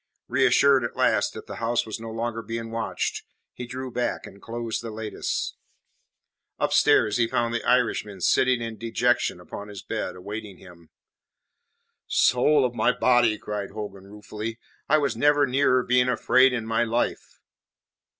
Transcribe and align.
Reassured 0.27 0.83
at 0.83 0.95
last 0.95 1.35
that 1.35 1.45
the 1.45 1.57
house 1.57 1.85
was 1.85 1.99
no 1.99 2.09
longer 2.09 2.41
being 2.41 2.71
watched, 2.71 3.23
he 3.53 3.67
drew 3.67 3.91
back, 3.91 4.25
and 4.25 4.41
closed 4.41 4.81
the 4.81 4.89
lattice. 4.89 5.53
Upstairs 6.57 7.17
he 7.17 7.27
found 7.27 7.53
the 7.53 7.63
Irishman 7.63 8.19
seated 8.21 8.61
in 8.63 8.79
dejection 8.79 9.39
upon 9.39 9.67
his 9.67 9.83
bed, 9.83 10.15
awaiting 10.15 10.57
him. 10.57 10.89
"Soul 12.07 12.65
of 12.65 12.73
my 12.73 12.91
body!" 12.91 13.37
cried 13.37 13.69
Hogan 13.69 14.07
ruefully, 14.07 14.57
"I 14.89 14.97
was 14.97 15.15
never 15.15 15.45
nearer 15.45 15.83
being 15.83 16.09
afraid 16.09 16.51
in 16.51 16.65
my 16.65 16.83
life." 16.83 17.39